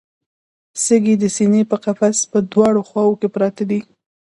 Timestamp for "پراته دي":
3.35-3.79